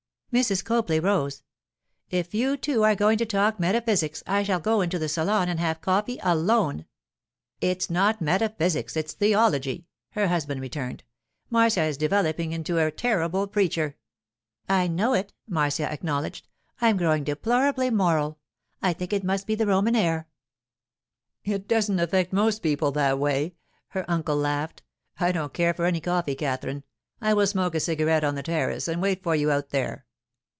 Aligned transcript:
Mrs. 0.33 0.63
Copley 0.63 0.97
rose, 1.01 1.43
'If 2.09 2.33
you 2.33 2.55
two 2.55 2.83
are 2.83 2.95
going 2.95 3.17
to 3.17 3.25
talk 3.25 3.59
metaphysics, 3.59 4.23
I 4.25 4.43
shall 4.43 4.61
go 4.61 4.79
into 4.79 4.97
the 4.97 5.09
salon 5.09 5.49
and 5.49 5.59
have 5.59 5.81
coffee 5.81 6.19
alone.' 6.23 6.85
'It's 7.59 7.89
not 7.89 8.21
metaphysics; 8.21 8.95
it's 8.95 9.11
theology,' 9.11 9.89
her 10.11 10.29
husband 10.29 10.61
returned. 10.61 11.03
'Marcia 11.49 11.83
is 11.83 11.97
developing 11.97 12.53
into 12.53 12.77
a 12.77 12.89
terrible 12.91 13.45
preacher.' 13.45 13.97
'I 14.69 14.87
know 14.87 15.13
it,' 15.13 15.33
Marcia 15.49 15.91
acknowledged. 15.91 16.47
'I'm 16.79 16.95
growing 16.95 17.23
deplorably 17.25 17.89
moral; 17.89 18.39
I 18.81 18.93
think 18.93 19.11
it 19.11 19.25
must 19.25 19.45
be 19.45 19.55
the 19.55 19.67
Roman 19.67 19.97
air.' 19.97 20.29
'It 21.43 21.67
doesn't 21.67 21.99
affect 21.99 22.31
most 22.31 22.59
people 22.63 22.93
that 22.93 23.19
way,' 23.19 23.55
her 23.89 24.09
uncle 24.09 24.37
laughed. 24.37 24.81
'I 25.19 25.33
don't 25.33 25.53
care 25.53 25.73
for 25.73 25.83
any 25.83 25.99
coffee, 25.99 26.35
Katherine. 26.35 26.85
I 27.19 27.33
will 27.33 27.47
smoke 27.47 27.75
a 27.75 27.81
cigarette 27.81 28.23
on 28.23 28.35
the 28.35 28.43
terrace 28.43 28.87
and 28.87 29.01
wait 29.01 29.23
for 29.23 29.35
you 29.35 29.51
out 29.51 29.71
there. 29.71 30.05